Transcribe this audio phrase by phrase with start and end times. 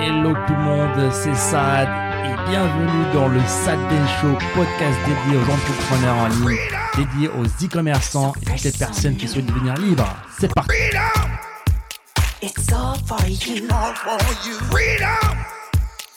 [0.00, 1.88] Hello tout le monde, c'est Sad
[2.24, 3.78] et bienvenue dans le Sad
[4.20, 6.58] Show, podcast dédié aux entrepreneurs en ligne,
[6.96, 10.08] dédié aux e-commerçants et toutes les personnes qui souhaitent devenir libres.
[10.38, 10.70] C'est parti.
[12.42, 13.64] It's all for you.
[13.70, 14.54] all for you.
[14.70, 15.36] Freedom,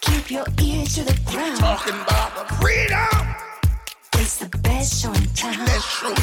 [0.02, 1.58] Keep your ears to the ground.
[1.60, 3.28] talking about the freedom.
[4.20, 5.54] It's the best show in town.
[5.80, 6.14] Show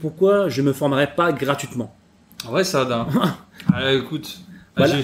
[0.00, 1.94] pourquoi je me formerais pas gratuitement?
[2.48, 3.06] Ouais, ça, d'un.
[3.72, 4.40] ah, écoute,
[4.76, 4.94] Voilà.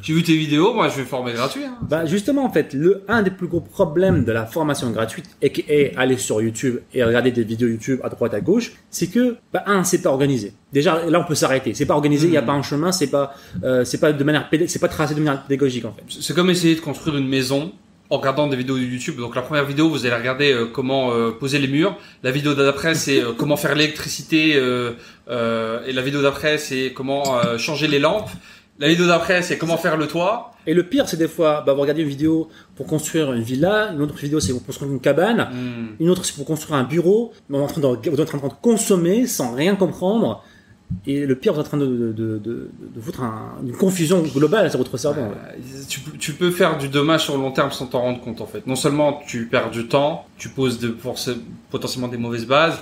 [0.00, 1.64] j'ai- vu tes vidéos, moi je vais former gratuit.
[1.64, 1.76] Hein.
[1.82, 5.50] Bah justement en fait, le un des plus gros problèmes de la formation gratuite et
[5.50, 9.08] qui est aller sur YouTube et regarder des vidéos YouTube à droite à gauche, c'est
[9.08, 10.52] que bah un c'est pas organisé.
[10.72, 13.08] Déjà là on peut s'arrêter, c'est pas organisé, il y a pas un chemin, c'est
[13.10, 16.04] pas euh, c'est pas de manière c'est pas tracé de manière pédagogique en fait.
[16.20, 17.72] C'est comme essayer de construire une maison
[18.10, 19.16] en regardant des vidéos de YouTube.
[19.16, 21.96] Donc la première vidéo, vous allez regarder euh, comment euh, poser les murs.
[22.22, 24.52] La vidéo d'après, c'est euh, comment faire l'électricité.
[24.54, 24.90] euh,
[25.30, 27.24] euh, et la vidéo d'après, c'est comment
[27.56, 28.28] changer les lampes.
[28.78, 30.50] La vidéo d'après, c'est comment faire le toit.
[30.66, 33.90] Et le pire c'est des fois bah vous regardez une vidéo pour construire une villa,
[33.92, 35.96] une autre vidéo c'est pour construire une cabane, Hmm.
[36.00, 38.34] une autre c'est pour construire un bureau, mais on est en train de, vous êtes
[38.34, 40.42] en train de consommer sans rien comprendre.
[41.06, 44.68] Et le pire, vous êtes en train de, de, de, foutre un- une confusion globale
[44.68, 45.22] sur votre cerveau.
[45.22, 45.32] Euh,
[45.88, 48.42] Tu, peux- tu peux faire du dommage sur le long terme sans t'en rendre compte
[48.42, 48.66] en fait.
[48.66, 50.94] Non seulement tu perds du temps, tu poses de,
[51.70, 52.78] potentiellement des mauvaises bases,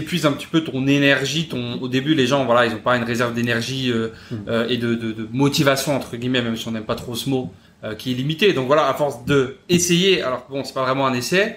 [0.00, 1.48] t'épuises un petit peu ton énergie.
[1.48, 4.34] Ton, au début, les gens, voilà, ils ont pas une réserve d'énergie euh, Mm.
[4.48, 7.28] euh, et de, de, de motivation entre guillemets, même si on n'aime pas trop ce
[7.30, 7.50] mot,
[7.84, 8.52] euh, qui est limité.
[8.52, 11.56] Donc voilà, à force de essayer, alors que bon, c'est pas vraiment un essai,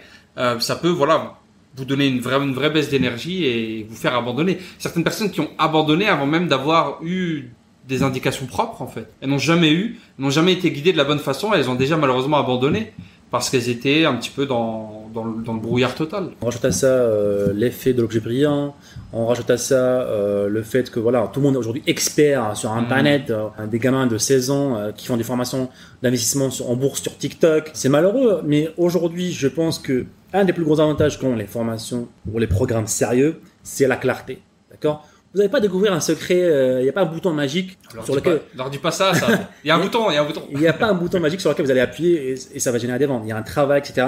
[0.59, 1.35] ça peut, voilà,
[1.75, 4.57] vous donner une vraie, une vraie baisse d'énergie et vous faire abandonner.
[4.77, 7.49] Certaines personnes qui ont abandonné avant même d'avoir eu
[7.87, 9.07] des indications propres en fait.
[9.21, 11.53] Elles n'ont jamais eu, n'ont jamais été guidées de la bonne façon.
[11.53, 12.93] Elles ont déjà malheureusement abandonné
[13.31, 16.29] parce qu'elles étaient un petit peu dans, dans, le, dans le brouillard total.
[16.41, 18.75] On rajoute à ça euh, l'effet de l'objet brillant.
[19.13, 22.55] On rajoute à ça euh, le fait que voilà, tout le monde est aujourd'hui expert
[22.55, 23.29] sur Internet.
[23.31, 25.69] euh, des gamins de 16 ans qui font des formations
[26.01, 27.71] d'investissement en bourse sur TikTok.
[27.73, 32.07] C'est malheureux, mais aujourd'hui, je pense que un des plus gros avantages qu'ont les formations
[32.31, 34.39] ou les programmes sérieux, c'est la clarté.
[34.69, 35.07] D'accord?
[35.34, 36.41] Vous n'allez pas découvrir un secret.
[36.41, 38.89] euh, Il n'y a pas un bouton magique Alors, sur lequel pas, leur dis pas
[38.89, 39.28] ça, ça.
[39.63, 40.41] Il y a un bouton, il y a un bouton.
[40.51, 42.72] il n'y a pas un bouton magique sur lequel vous allez appuyer et, et ça
[42.72, 43.22] va générer des ventes.
[43.25, 44.07] Il y a un travail, etc.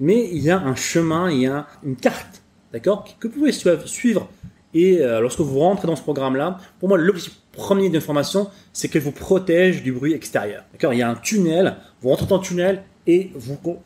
[0.00, 3.52] Mais il y a un chemin, il y a une carte, d'accord, que vous pouvez
[3.52, 4.28] suivre-.
[4.72, 8.88] Et euh, lorsque vous rentrez dans ce programme-là, pour moi, l'objectif premier d'une formation, c'est
[8.88, 10.64] qu'elle vous protège du bruit extérieur.
[10.72, 13.32] D'accord Il y a un tunnel, vous rentrez dans le tunnel et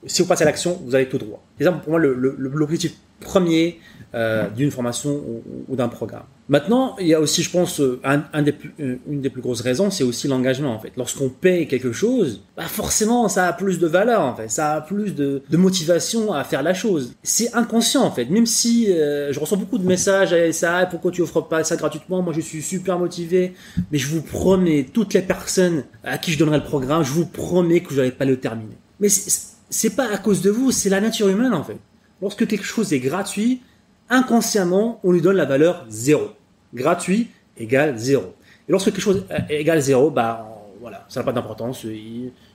[0.06, 1.42] si vous passez à l'action, vous allez tout droit.
[1.58, 3.80] C'est ça pour moi l'objectif premier
[4.14, 5.20] euh, d'une formation
[5.68, 6.24] ou d'un programme.
[6.48, 10.04] Maintenant, il y a aussi, je pense, euh, euh, une des plus grosses raisons, c'est
[10.04, 10.74] aussi l'engagement.
[10.74, 14.20] En fait, lorsqu'on paye quelque chose, bah forcément, ça a plus de valeur.
[14.20, 17.14] En fait, ça a plus de, motivation à faire la chose.
[17.22, 18.26] C'est inconscient en fait.
[18.26, 21.76] Même si euh, je reçois beaucoup de messages, eh, ça, pourquoi tu offres pas ça
[21.76, 22.20] gratuitement?
[22.20, 23.54] Moi, je suis super motivé,
[23.90, 27.26] mais je vous promets, toutes les personnes à qui je donnerai le programme, je vous
[27.26, 28.76] promets que je n'allais pas le terminer.
[29.00, 31.78] Mais c'est pas à cause de vous, c'est la nature humaine en fait.
[32.20, 33.62] Lorsque quelque chose est gratuit,
[34.10, 36.30] inconsciemment, on lui donne la valeur zéro.
[36.74, 38.34] Gratuit égale zéro.
[38.68, 41.86] Et lorsque quelque chose égale zéro, bah on- voilà, ça n'a pas d'importance,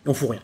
[0.06, 0.42] on fout rien.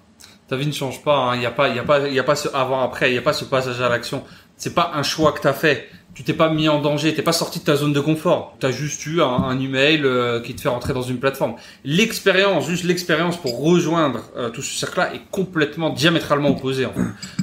[0.47, 1.17] Ta vie ne change pas.
[1.17, 1.35] hein.
[1.35, 3.09] Il n'y a pas, il a pas, il a pas ce avant-après.
[3.09, 4.23] Il n'y a pas ce passage à l'action.
[4.57, 5.87] C'est pas un choix que tu as fait.
[6.13, 7.13] Tu t'es pas mis en danger.
[7.15, 8.55] T'es pas sorti de ta zone de confort.
[8.59, 11.55] Tu as juste eu un, email euh, qui te fait rentrer dans une plateforme.
[11.83, 16.85] L'expérience, juste l'expérience pour rejoindre euh, tout ce cercle-là est complètement diamétralement opposée.
[16.85, 17.01] En fait.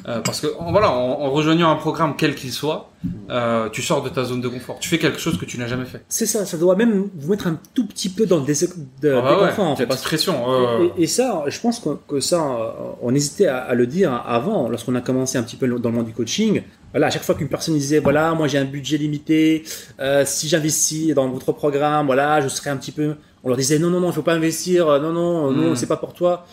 [0.08, 2.88] Euh, parce que voilà, en rejoignant un programme quel qu'il soit,
[3.30, 4.78] euh, tu sors de ta zone de confort.
[4.78, 6.02] Tu fais quelque chose que tu n'as jamais fait.
[6.08, 8.54] C'est ça, ça doit même vous mettre un tout petit peu dans le dés-
[9.00, 9.86] de, Ah bah ouais, déconfort, en fait.
[9.86, 10.34] Parce que- pression.
[10.96, 12.70] Et, et ça, je pense que, que ça, euh,
[13.02, 15.96] on hésitait à, à le dire avant, lorsqu'on a commencé un petit peu dans le
[15.96, 16.62] monde du coaching.
[16.92, 19.64] Voilà, à chaque fois qu'une personne disait, voilà, moi j'ai un budget limité,
[19.98, 23.14] euh, si j'investis dans votre programme, voilà, je serai un petit peu.
[23.44, 25.76] On leur disait, non, non, non, il faut pas investir, non, non, non, Mm.
[25.76, 26.46] c'est pas pour toi.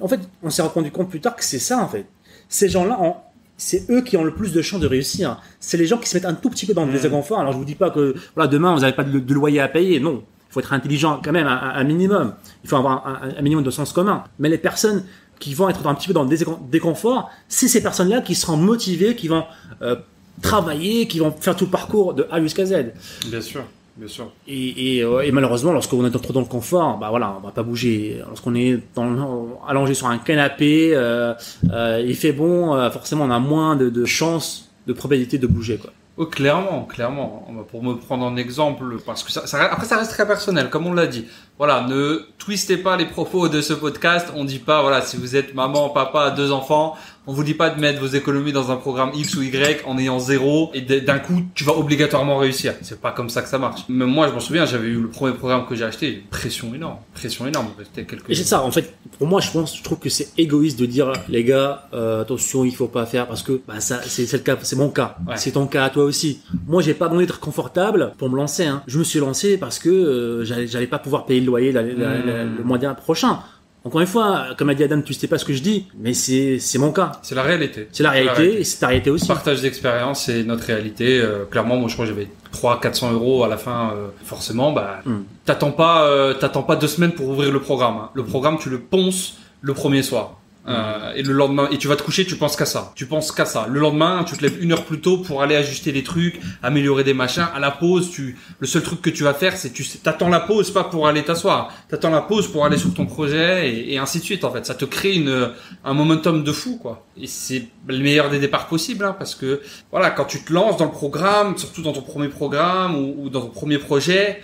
[0.00, 2.06] En fait, on s'est rendu compte plus tard que c'est ça, en fait.
[2.48, 3.22] Ces gens-là, en-
[3.62, 5.38] c'est eux qui ont le plus de chances de réussir.
[5.60, 6.94] C'est les gens qui se mettent un tout petit peu dans le Mm.
[6.94, 7.38] désinconfort.
[7.38, 9.68] Alors, je vous dis pas que, voilà, demain, vous n'avez pas de, de loyer à
[9.68, 10.00] payer.
[10.00, 10.24] Non.
[10.50, 12.34] Il faut être intelligent quand même, un, un minimum.
[12.64, 14.24] Il faut avoir un, minimum de sens commun.
[14.38, 15.04] Mais les personnes
[15.38, 16.36] qui vont être un petit peu dans le
[16.70, 19.44] déconfort, c'est ces personnes-là qui seront motivées, qui vont
[19.80, 19.96] euh,
[20.42, 22.92] travailler, qui vont faire tout le parcours de A jusqu'à Z.
[23.28, 23.64] Bien sûr,
[23.96, 24.32] bien sûr.
[24.48, 27.52] Et, et, euh, et malheureusement, lorsqu'on est trop dans le confort, bah voilà, on va
[27.52, 28.22] pas bouger.
[28.26, 31.34] Lorsqu'on est dans, allongé sur un canapé, euh,
[31.70, 35.46] euh, il fait bon, euh, forcément, on a moins de, de chances, de probabilité de
[35.46, 35.90] bouger, quoi.
[36.18, 37.46] Oh, clairement, clairement.
[37.70, 40.86] Pour me prendre en exemple, parce que ça, ça- après ça reste très personnel, comme
[40.86, 41.24] on l'a dit.
[41.56, 44.28] voilà, ne twistez pas les propos de ce podcast.
[44.36, 47.70] On dit pas, voilà, si vous êtes maman, papa, deux enfants, on vous dit pas
[47.70, 51.18] de mettre vos économies dans un programme X ou Y en ayant zéro et d'un
[51.18, 52.74] coup tu vas obligatoirement réussir.
[52.82, 53.82] C'est pas comme ça que ça marche.
[53.88, 56.96] Même moi, je m'en souviens, j'avais eu le premier programme que j'ai acheté, pression énorme,
[57.14, 57.68] pression énorme.
[57.84, 58.28] C'était quelques.
[58.30, 60.86] Et c'est ça, en fait, pour moi, je pense, je trouve que c'est égoïste de
[60.86, 64.38] dire, les gars, euh, attention, il faut pas faire parce que, bah, ça, c'est, le
[64.40, 65.16] cas, c'est mon cas.
[65.26, 65.36] Ouais.
[65.36, 66.40] C'est ton cas à toi aussi.
[66.66, 68.82] Moi, j'ai pas besoin d'être confortable pour me lancer, hein.
[68.86, 72.18] Je me suis lancé parce que, euh, j'allais, pas pouvoir payer le loyer la- la-
[72.18, 72.56] la- Mmh.
[72.58, 73.38] le mois prochain.
[73.84, 76.14] Encore une fois, comme a dit Adam, tu sais pas ce que je dis, mais
[76.14, 77.12] c'est, c'est mon cas.
[77.22, 77.88] C'est la réalité.
[77.90, 79.26] C'est la réalité et c'est ta réalité aussi.
[79.26, 81.18] Partage d'expérience et notre réalité.
[81.20, 83.90] Euh, clairement, moi, je crois que j'avais 300 400 euros à la fin.
[83.96, 85.22] euh, forcément, bah, Hmm.
[85.44, 87.96] t'attends pas, euh, t'attends pas deux semaines pour ouvrir le programme.
[87.96, 88.10] hein.
[88.14, 90.38] Le programme, tu le ponces le premier soir.
[90.68, 92.92] Euh, et le lendemain, et tu vas te coucher, tu penses qu'à ça.
[92.94, 93.66] Tu penses qu'à ça.
[93.68, 97.02] Le lendemain, tu te lèves une heure plus tôt pour aller ajuster des trucs, améliorer
[97.02, 97.46] des machins.
[97.54, 100.40] À la pause, tu, le seul truc que tu vas faire, c'est tu t'attends la
[100.40, 101.72] pause pas pour aller t'asseoir.
[101.88, 104.44] T'attends la pause pour aller sur ton projet et, ainsi de suite.
[104.44, 105.50] En fait, ça te crée une,
[105.84, 107.06] un momentum de fou, quoi.
[107.20, 109.60] Et c'est le meilleur des départs possible, hein, parce que
[109.90, 113.40] voilà, quand tu te lances dans le programme, surtout dans ton premier programme ou dans
[113.40, 114.40] ton premier projet,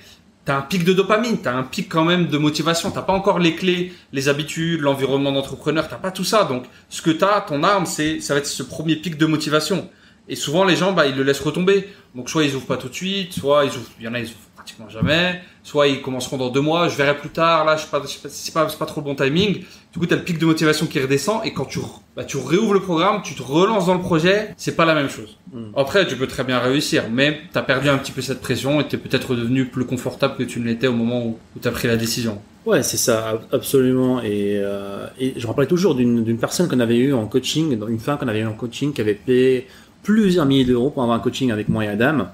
[0.48, 2.90] t'as un pic de dopamine, t'as un pic quand même de motivation.
[2.90, 6.44] T'as pas encore les clés, les habitudes, l'environnement d'entrepreneur, t'as pas tout ça.
[6.44, 9.90] Donc, ce que t'as, ton arme, c'est, ça va être ce premier pic de motivation.
[10.26, 11.86] Et souvent, les gens, bah, ils le laissent retomber.
[12.14, 14.47] Donc, soit ils ouvrent pas tout de suite, soit ils ouvrent, il a, ils ouvrent
[14.68, 15.40] pratiquement jamais.
[15.62, 18.78] Soit ils commenceront dans deux mois, je verrai plus tard, là, je sais pas, c'est
[18.78, 19.64] pas, trop le bon timing.
[19.92, 21.80] Du coup, t'as le pic de motivation qui redescend et quand tu,
[22.16, 25.08] bah, tu réouvres le programme, tu te relances dans le projet, c'est pas la même
[25.08, 25.36] chose.
[25.52, 25.58] Mm.
[25.76, 28.86] Après, tu peux très bien réussir, mais t'as perdu un petit peu cette pression et
[28.88, 31.88] t'es peut-être devenu plus confortable que tu ne l'étais au moment où, où t'as pris
[31.88, 32.40] la décision.
[32.66, 34.20] Ouais, c'est ça, ab- absolument.
[34.22, 37.78] Et, euh, et je me rappelle toujours d'une d'une personne qu'on avait eue en coaching,
[37.88, 39.66] une femme qu'on avait eue en coaching, qui avait payé
[40.02, 42.28] plusieurs milliers d'euros pour avoir un coaching avec moi et Adam.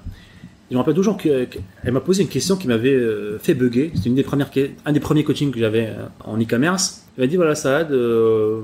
[0.69, 1.47] Je me rappelle toujours qu'elle
[1.91, 3.91] m'a posé une question qui m'avait euh, fait bugger.
[3.95, 4.49] C'était une des premières,
[4.85, 7.03] un des premiers coachings que j'avais euh, en e-commerce.
[7.17, 8.61] Elle m'a dit voilà, Saad, euh,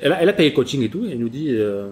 [0.00, 1.04] elle, a, elle a payé le coaching et tout.
[1.04, 1.90] Et elle nous dit, euh,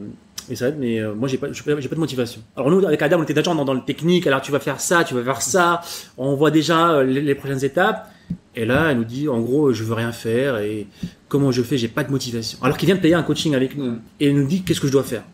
[0.48, 2.40] mais Saad, mais euh, moi j'ai pas, j'ai pas de motivation.
[2.56, 4.26] Alors nous avec Adam, on était déjà dans, dans le technique.
[4.26, 5.82] Alors tu vas faire ça, tu vas faire ça.
[6.16, 8.08] On voit déjà les, les prochaines étapes.
[8.54, 10.86] Et là, elle nous dit, en gros, je veux rien faire et
[11.28, 12.58] comment je fais, j'ai pas de motivation.
[12.62, 13.96] Alors qu'il vient de payer un coaching avec nous.
[14.20, 15.24] Et elle nous dit, qu'est-ce que je dois faire?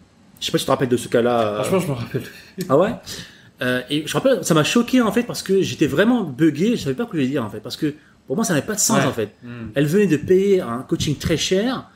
[0.40, 1.62] Je sais pas si tu te rappelles de ce cas-là.
[1.64, 2.22] Franchement, je me rappelle.
[2.68, 2.90] ah ouais?
[3.62, 6.82] Euh, Et je rappelle, ça m'a choqué en fait parce que j'étais vraiment buggé, je
[6.82, 7.60] savais pas quoi lui dire en fait.
[7.60, 7.94] Parce que
[8.26, 9.04] pour moi, ça n'avait pas de sens Ouais.
[9.06, 9.30] en fait.
[9.42, 9.48] Mm.
[9.74, 11.90] Elle venait de payer un coaching très cher.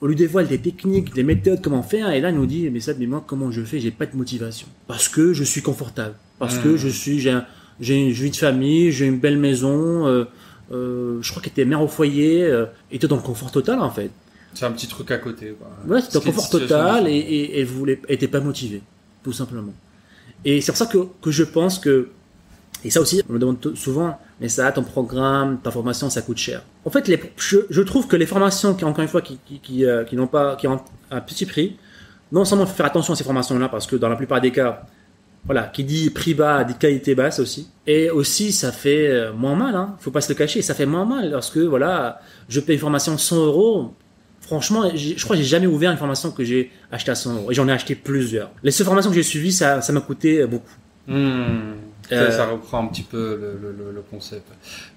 [0.00, 2.78] On lui dévoile des techniques, des méthodes, comment faire, et là, elle nous dit, mais
[2.78, 4.68] ça, mais moi, comment je fais, j'ai pas de motivation.
[4.86, 6.14] Parce que je suis confortable.
[6.38, 7.44] Parce que je suis, j'ai un-
[7.80, 10.24] j'ai une vie de famille, j'ai une belle maison, euh,
[10.72, 12.48] euh, je crois qu'elle était mère au foyer,
[12.92, 14.10] était dans le confort total, en fait.
[14.54, 15.54] C'est un petit truc à côté.
[15.58, 15.68] Quoi.
[15.96, 18.82] Ouais, c'était un confort total et, et, et elle voulait, elle était pas motivée,
[19.24, 19.72] tout simplement.
[20.44, 22.08] Et c'est pour ça que, que je pense que,
[22.84, 26.38] et ça aussi, on me demande souvent, mais ça, ton programme, ta formation, ça coûte
[26.38, 26.62] cher.
[26.84, 30.04] En fait, je, trouve que les formations, qui, encore une fois, qui, qui, qui, euh,
[30.12, 30.80] n'ont pas, qui ont
[31.10, 31.76] un petit prix,
[32.30, 34.52] non seulement il faut faire attention à ces formations-là, parce que dans la plupart des
[34.52, 34.86] cas,
[35.44, 37.68] voilà, qui dit prix bas dit qualité basse aussi.
[37.86, 39.96] Et aussi, ça fait euh, moins mal, hein.
[40.00, 43.16] Faut pas se le cacher, ça fait moins mal lorsque, voilà, je paye une formation
[43.16, 43.94] 100 euros.
[44.48, 47.50] Franchement, je crois que j'ai jamais ouvert une formation que j'ai achetée à 100 euros.
[47.50, 48.50] Et j'en ai acheté plusieurs.
[48.62, 50.72] Les seules formations que j'ai suivies, ça, ça m'a coûté beaucoup.
[51.06, 51.74] Hmm.
[52.12, 54.46] Euh, Ça, reprend un petit peu le, le, le- le concept.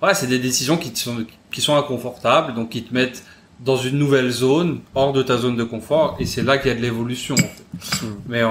[0.01, 3.23] Ouais, c'est des décisions qui, te sont, qui sont inconfortables, donc qui te mettent
[3.63, 6.73] dans une nouvelle zone, hors de ta zone de confort, et c'est là qu'il y
[6.73, 7.35] a de l'évolution.
[7.35, 8.05] En fait.
[8.05, 8.15] Hmm.
[8.27, 8.47] Mais euh,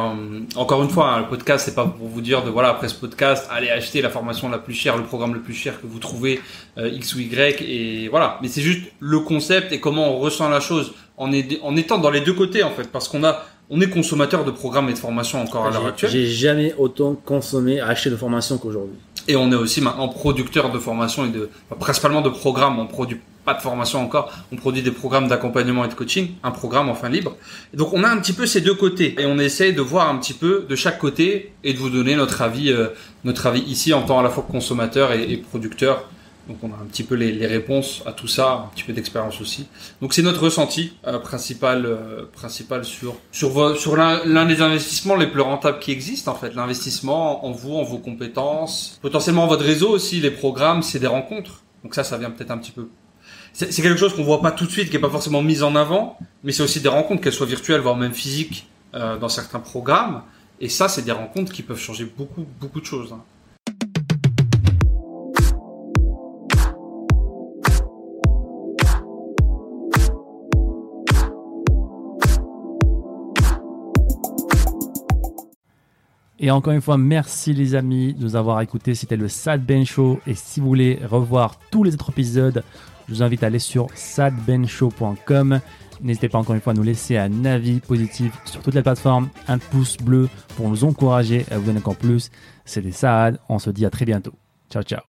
[0.56, 2.94] encore une fois, hein, le podcast, c'est pas pour vous dire de voilà après ce
[2.94, 5.98] podcast, allez acheter la formation la plus chère, le programme le plus cher que vous
[5.98, 6.40] trouvez
[6.78, 8.38] euh, X ou Y, et voilà.
[8.40, 11.98] Mais c'est juste le concept et comment on ressent la chose en, est- en étant
[11.98, 14.94] dans les deux côtés en fait, parce qu'on a on est consommateur de programmes et
[14.94, 16.10] de formations encore à l'heure actuelle.
[16.10, 18.96] J'ai jamais autant consommé, acheté de formation qu'aujourd'hui.
[19.28, 22.80] Et on est aussi maintenant producteur de formation et de, enfin, principalement de programmes.
[22.80, 24.32] On produit pas de formation encore.
[24.52, 26.32] On produit des programmes d'accompagnement et de coaching.
[26.42, 27.36] Un programme enfin libre.
[27.74, 29.14] Donc on a un petit peu ces deux côtés.
[29.18, 32.16] Et on essaye de voir un petit peu de chaque côté et de vous donner
[32.16, 32.88] notre avis, euh,
[33.24, 36.08] notre avis ici en tant à la fois consommateur et, producteur.
[36.48, 39.40] Donc on a un petit peu les, réponses à tout ça, un petit peu d'expérience
[39.40, 39.68] aussi.
[40.02, 45.42] Donc c'est notre ressenti euh, principal, euh, principal sur sur l'un des investissements les plus
[45.42, 46.54] rentables qui existent en fait.
[46.54, 50.20] L'investissement en vous, en vos compétences, potentiellement en votre réseau aussi.
[50.20, 51.62] Les programmes, c'est des rencontres.
[51.84, 52.88] Donc ça, ça vient peut-être un petit peu.
[53.52, 55.74] C'est quelque chose qu'on voit pas tout de suite, qui est pas forcément mis en
[55.76, 59.60] avant, mais c'est aussi des rencontres, qu'elles soient virtuelles, voire même physiques, euh, dans certains
[59.60, 60.22] programmes.
[60.60, 63.12] Et ça, c'est des rencontres qui peuvent changer beaucoup, beaucoup de choses.
[63.12, 63.22] hein.
[76.42, 78.94] Et encore une fois, merci les amis de nous avoir écoutés.
[78.94, 80.20] C'était le Sad Ben Show.
[80.26, 82.64] Et si vous voulez revoir tous les autres épisodes,
[83.10, 85.60] je vous invite à aller sur sadbenshow.com.
[86.00, 89.28] N'hésitez pas encore une fois à nous laisser un avis positif sur toutes les plateformes,
[89.48, 92.30] un pouce bleu pour nous encourager à vous donner encore plus.
[92.64, 94.32] C'était Saad, on se dit à très bientôt.
[94.70, 95.00] Ciao ciao.